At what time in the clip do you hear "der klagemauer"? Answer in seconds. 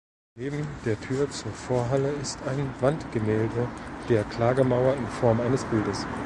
4.09-4.95